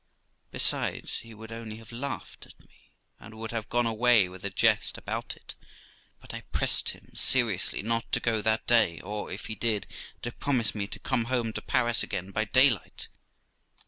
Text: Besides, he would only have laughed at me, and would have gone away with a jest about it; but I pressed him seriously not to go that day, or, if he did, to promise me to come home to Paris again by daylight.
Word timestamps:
Besides, 0.49 1.19
he 1.19 1.35
would 1.35 1.51
only 1.51 1.75
have 1.75 1.91
laughed 1.91 2.47
at 2.47 2.59
me, 2.59 2.89
and 3.19 3.35
would 3.37 3.51
have 3.51 3.69
gone 3.69 3.85
away 3.85 4.27
with 4.27 4.43
a 4.43 4.49
jest 4.49 4.97
about 4.97 5.35
it; 5.35 5.53
but 6.19 6.33
I 6.33 6.41
pressed 6.51 6.89
him 6.89 7.11
seriously 7.13 7.83
not 7.83 8.11
to 8.13 8.19
go 8.19 8.41
that 8.41 8.65
day, 8.65 8.99
or, 9.01 9.29
if 9.31 9.45
he 9.45 9.53
did, 9.53 9.85
to 10.23 10.31
promise 10.31 10.73
me 10.73 10.87
to 10.87 10.97
come 10.97 11.25
home 11.25 11.53
to 11.53 11.61
Paris 11.61 12.01
again 12.01 12.31
by 12.31 12.45
daylight. 12.45 13.09